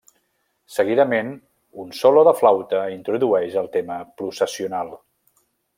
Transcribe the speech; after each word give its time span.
Seguidament 0.77 1.29
un 1.85 1.93
solo 1.99 2.25
de 2.29 2.35
flauta 2.41 2.83
introdueix 2.97 3.61
el 3.65 3.73
tema 3.79 4.03
processional. 4.23 4.97